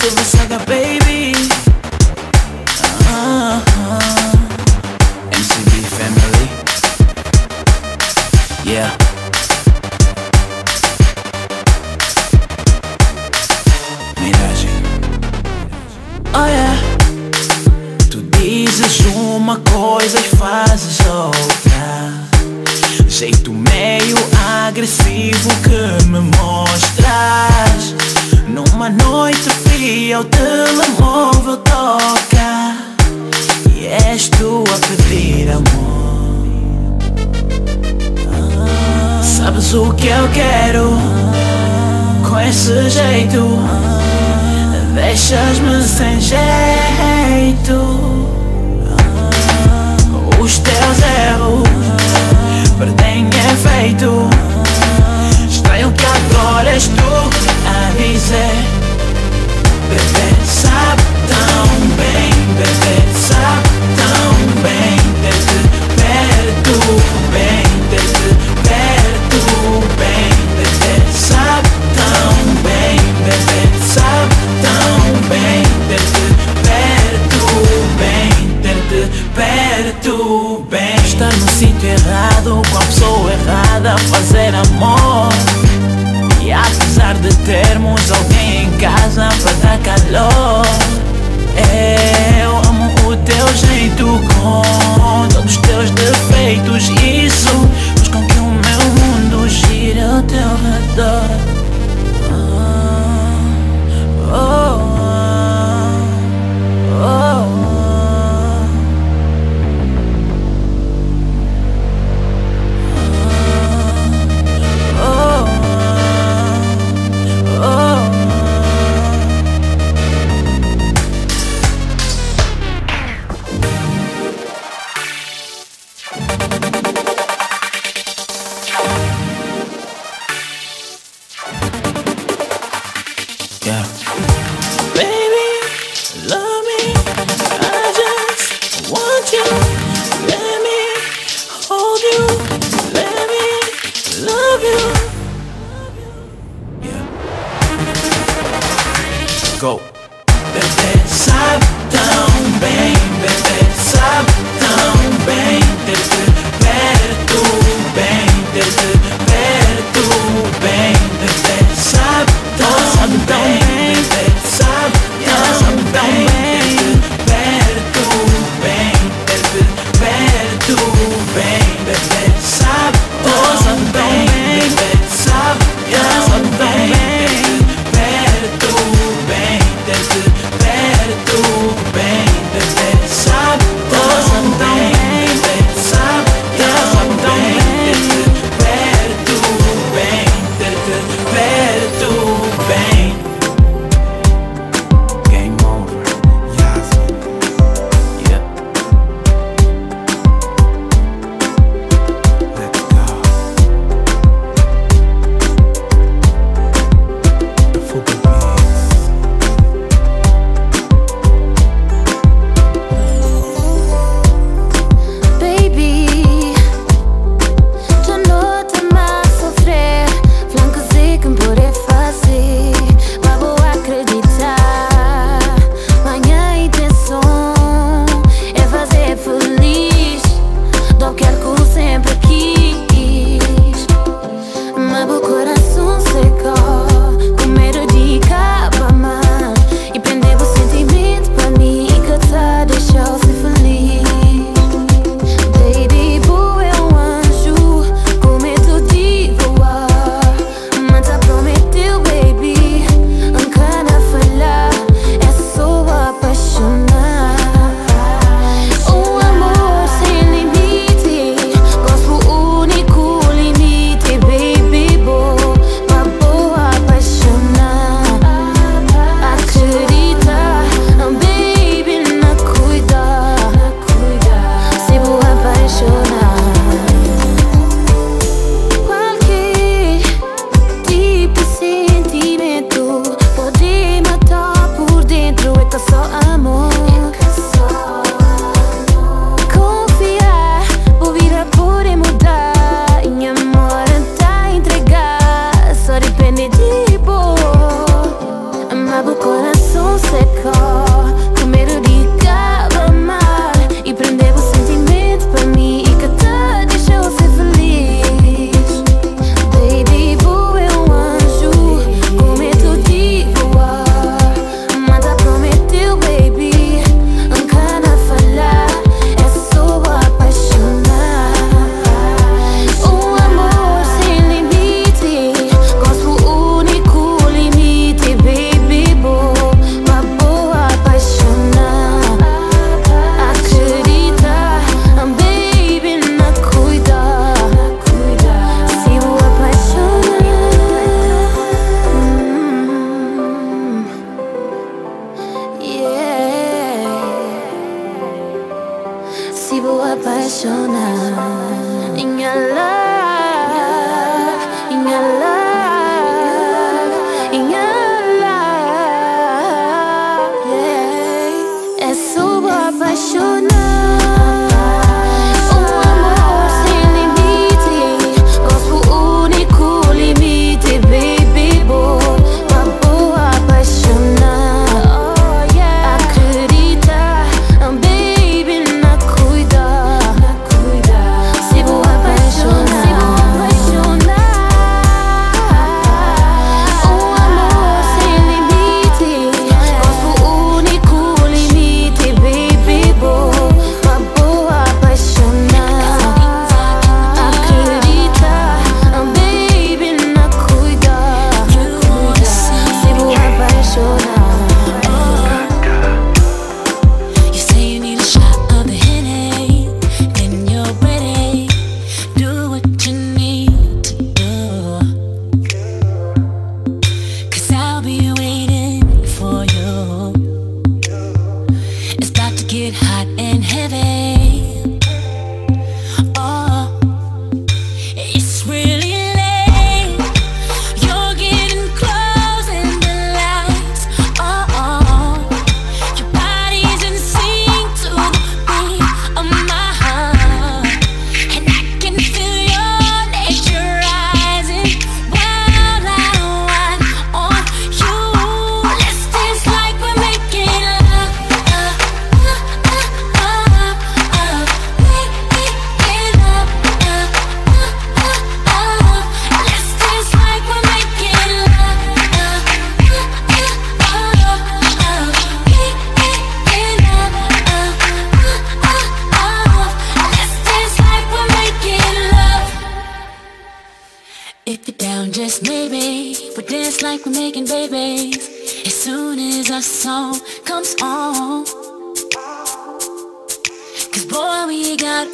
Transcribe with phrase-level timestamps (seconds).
[0.00, 1.39] till like a baby.
[30.20, 32.76] meu telemóvel toca
[33.74, 36.98] E és tu a pedir amor.
[38.28, 40.90] Ah, Sabes o que eu quero?
[42.28, 43.58] Com esse jeito
[44.94, 47.80] Deixas-me sem jeito.
[50.42, 50.98] Os teus
[51.28, 51.89] erros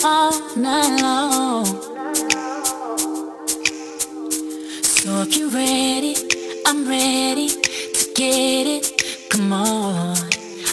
[0.06, 1.66] all night long.
[4.82, 6.14] So if you're ready,
[6.64, 8.84] I'm ready to get it.
[9.30, 10.16] Come on.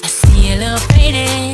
[0.03, 1.52] I see a little faded.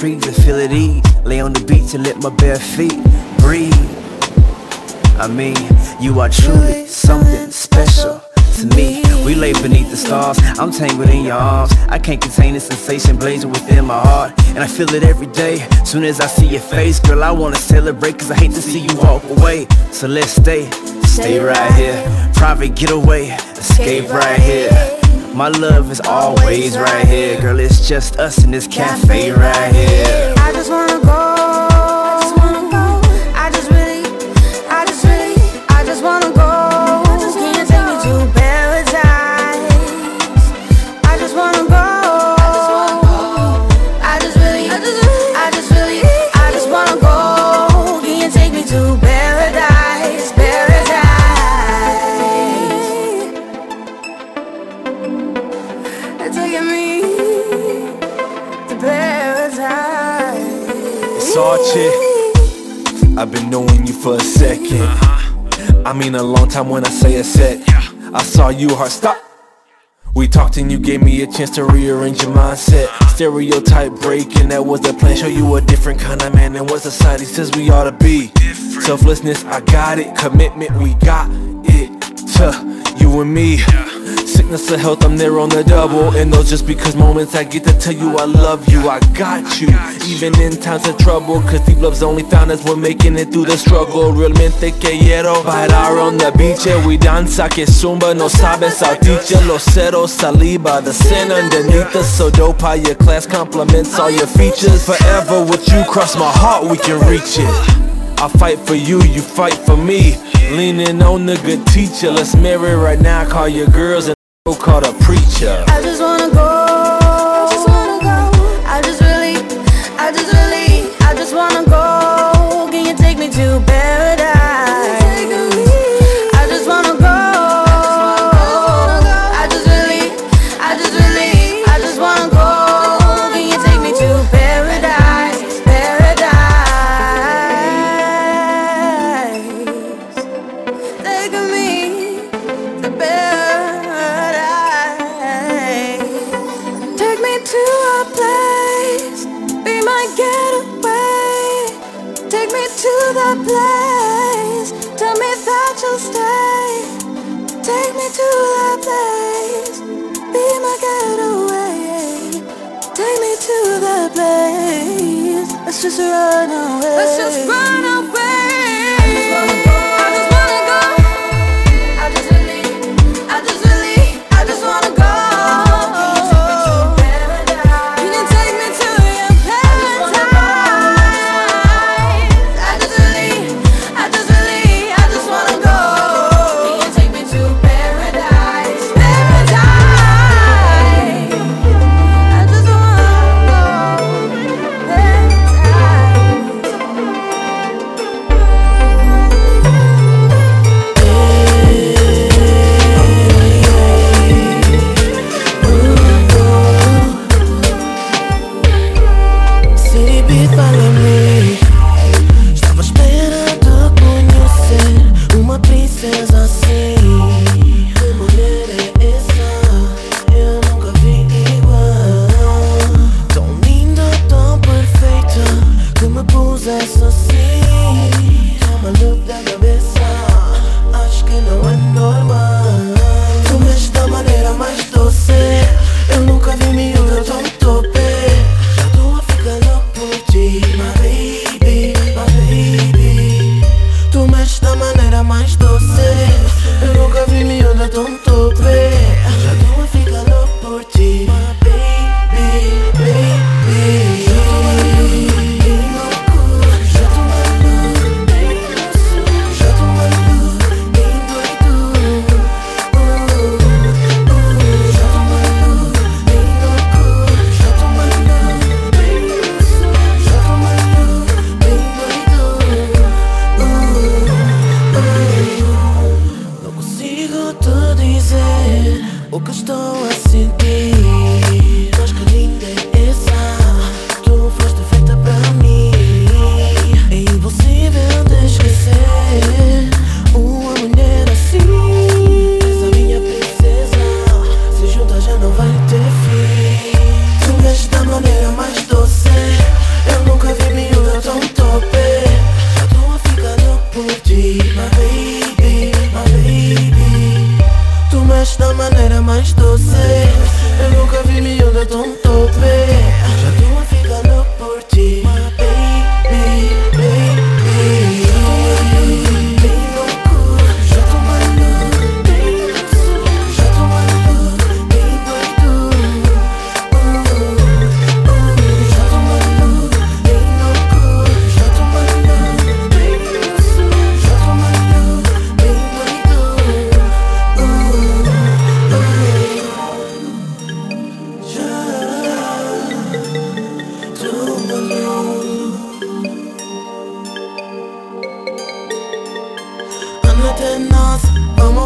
[0.00, 1.02] Trees and feel at ease.
[1.26, 2.96] Lay on the beach and let my bare feet
[3.38, 3.74] breathe.
[5.20, 5.58] I mean,
[6.00, 8.22] you are truly something special
[8.56, 9.02] to me.
[9.26, 11.72] We lay beneath the stars, I'm tangled in your arms.
[11.90, 14.32] I can't contain the sensation blazing within my heart.
[14.54, 17.56] And I feel it every day, soon as I see your face Girl, I wanna
[17.56, 19.66] celebrate cause I hate to see you walk away.
[19.92, 20.70] So let's stay,
[21.02, 22.00] stay right here.
[22.32, 24.99] Private getaway, escape right here
[25.34, 27.40] my love is always right here.
[27.40, 30.34] Girl, it's just us in this cafe right here.
[30.38, 31.09] I just wanna go.
[61.30, 63.16] Versace.
[63.16, 64.82] I've been knowing you for a second.
[65.86, 67.60] I mean a long time when I say a sec.
[68.12, 69.16] I saw you heart stop.
[70.14, 72.88] We talked and you gave me a chance to rearrange your mindset.
[73.10, 75.16] Stereotype breaking, that was the plan.
[75.16, 78.32] Show you a different kind of man than what society says we ought to be.
[78.80, 80.16] Selflessness, I got it.
[80.16, 82.00] Commitment, we got it.
[82.38, 83.60] To you and me.
[84.26, 86.14] Sickness or health, I'm there on the double.
[86.16, 89.60] And those just because moments I get to tell you I love you, I got
[89.60, 89.68] you.
[90.06, 93.46] Even in times of trouble, cause deep love's only found as we're making it through
[93.46, 94.12] the struggle.
[94.12, 96.84] Realmente quiero bailar on the beach, yeah.
[96.86, 99.46] We danza que zumba, no saben salticha.
[99.46, 102.08] Los ceros, saliva, the sin underneath us.
[102.16, 104.86] So dope how your class complements all your features.
[104.86, 107.89] Forever with you, cross my heart, we can reach it.
[108.22, 110.14] I fight for you, you fight for me.
[110.50, 113.26] Leaning on the good teacher, let's marry right now.
[113.26, 114.16] Call your girls and
[114.58, 116.09] call the preacher.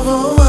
[0.07, 0.44] all.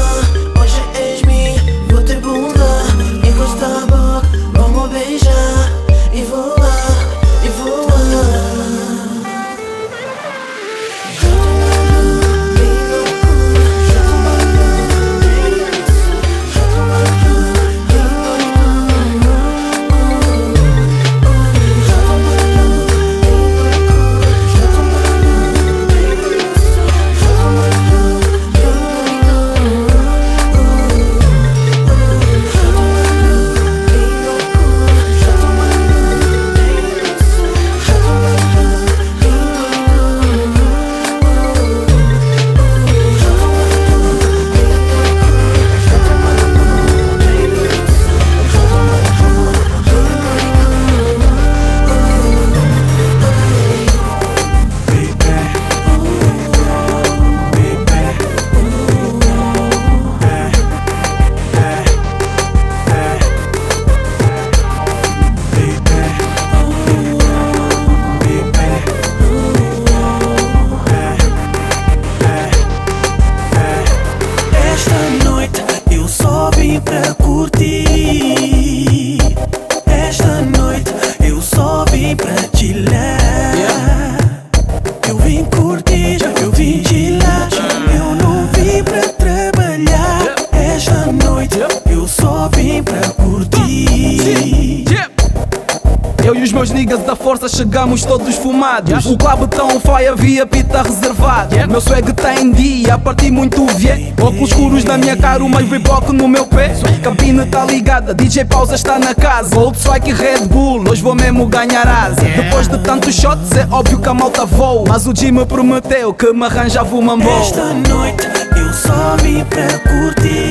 [97.76, 99.04] Chegamos todos fumados.
[99.04, 101.54] O club tão fly havia pita reservado.
[101.68, 104.14] Meu swag tá em dia, parti muito vie.
[104.18, 106.72] Óculos escuros na minha cara, o meio Reebok no meu pé.
[107.02, 109.54] Cabine tá ligada, DJ pausa está na casa.
[109.54, 112.22] Volkswagen Red Bull, hoje vou mesmo ganhar asa.
[112.22, 114.84] Depois de tantos shots, é óbvio que a malta voa.
[114.88, 117.40] Mas o Jimmy prometeu que me arranjava uma boa.
[117.42, 120.45] Esta noite eu só vim pra curtir.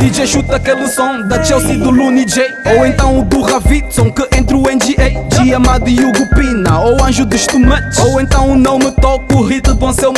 [0.00, 2.54] DJ chuta aquele som da Chelsea do Looney J.
[2.74, 7.04] Ou então o do Ravitson que entre o NGA G Amado e Hugo Pina Ou
[7.04, 10.10] Anjo dos Tomates Ou então o não me toco o hit bom seu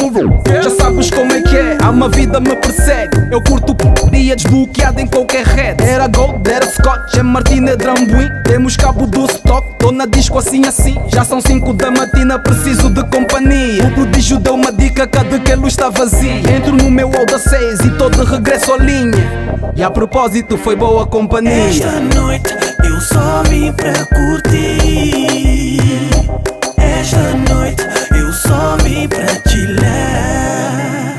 [0.62, 3.28] Já sabes como é que é, a uma vida me persegue.
[3.30, 5.82] Eu curto p***ia desbloqueado em qualquer rede.
[5.82, 10.64] Era Gold, era Scotch, é Martina Drambuin Temos cabo do stock, tô na disco assim
[10.64, 10.96] assim.
[11.12, 13.84] Já são 5 da matina, preciso de companhia.
[13.86, 16.40] O prodígio deu uma dica, que a luz está vazia
[18.32, 19.12] regresso à linha
[19.76, 21.68] e a propósito foi boa companhia.
[21.68, 22.50] Esta noite
[22.84, 25.78] eu só vim pra curtir.
[26.78, 31.16] Esta noite eu só vim pra chilar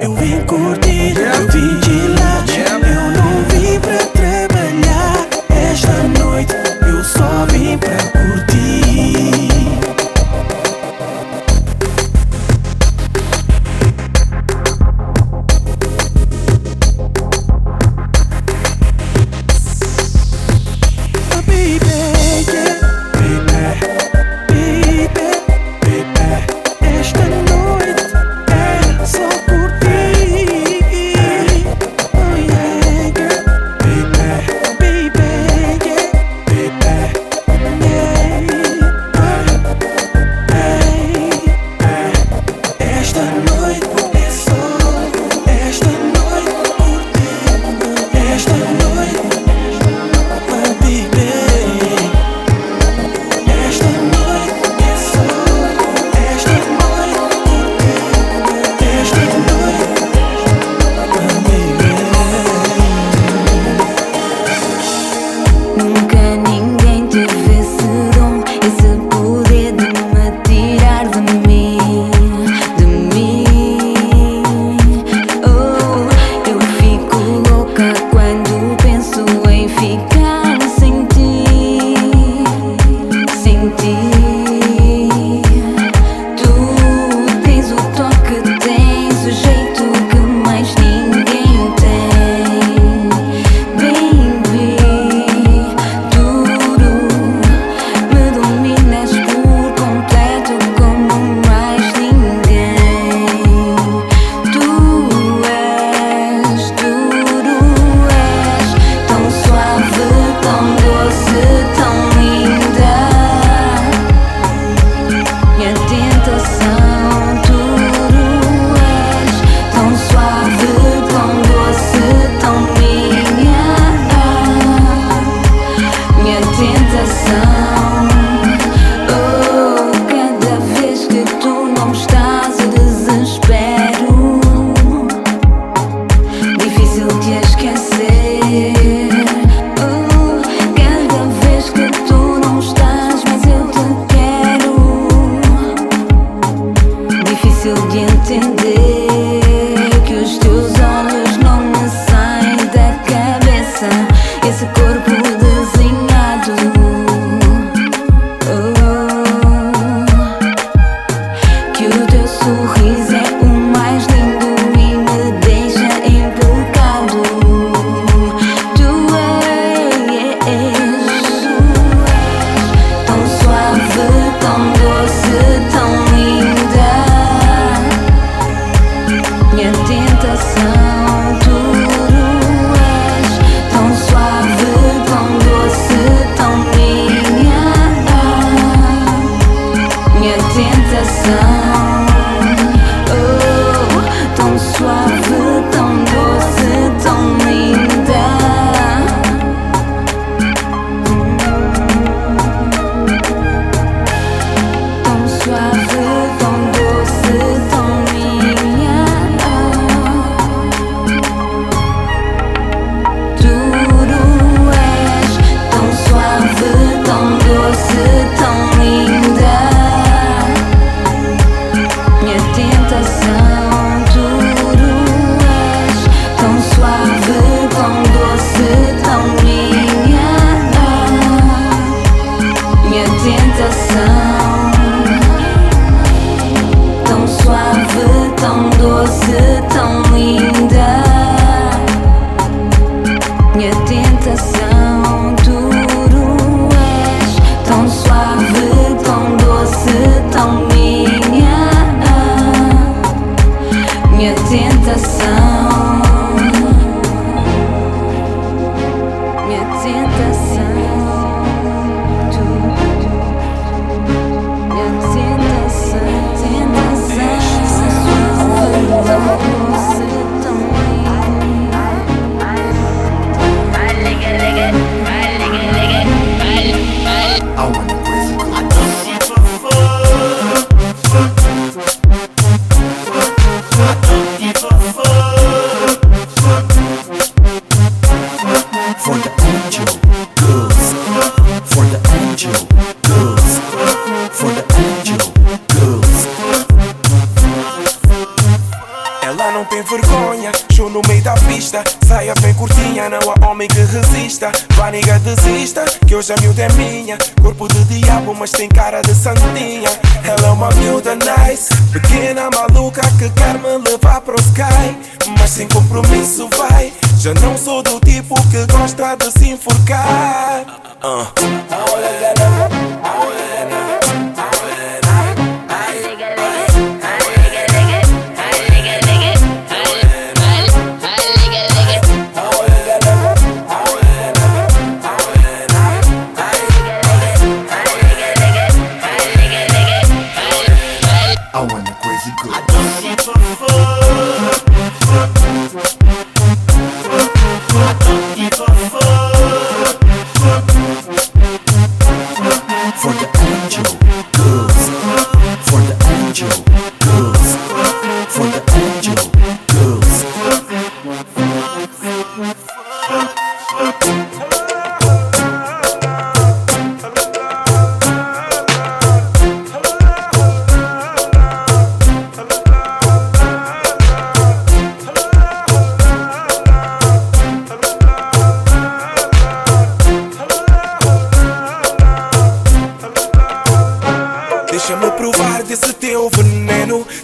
[0.00, 1.75] Eu vim curtir, eu vim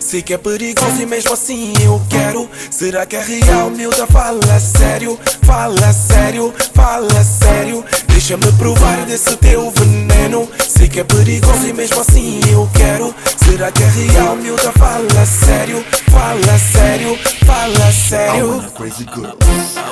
[0.01, 4.07] Sei que é perigoso e mesmo assim eu quero Será que é real, miúda?
[4.07, 11.67] Fala sério, fala sério, fala sério Deixa-me provar desse teu veneno Sei que é perigoso
[11.67, 14.73] e mesmo assim eu quero Será que é real, miúda?
[14.73, 19.92] Fala sério, fala sério, fala sério crazy girl.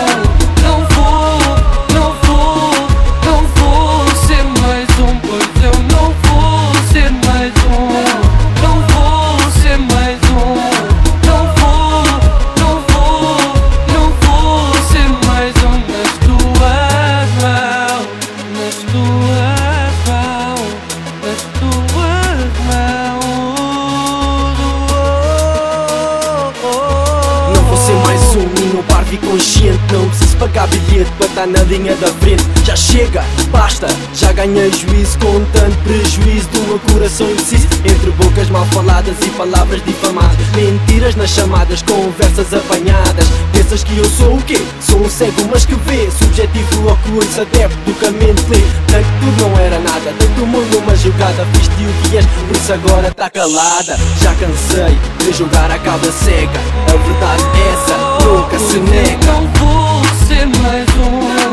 [31.41, 32.43] estar na linha da frente.
[32.63, 37.67] Já chega, basta, já ganhei juízo com tanto prejuízo de um coração indeciso.
[37.85, 43.25] Entre bocas mal faladas e palavras difamadas, mentiras nas chamadas, conversas apanhadas.
[43.53, 44.61] Pensas que eu sou o quê?
[44.81, 46.09] Sou um cego, mas que vê.
[46.11, 48.61] Subjetivo ao se adepto do mente lê.
[48.91, 51.45] Da que tudo não era nada, tanto mundo uma jogada.
[51.53, 53.97] Fiz-te o que és, por isso agora tá calada.
[54.21, 56.59] Já cansei de jogar a cauda cega.
[56.87, 59.31] A verdade é essa, nunca se nega.
[60.31, 61.50] Não vou ser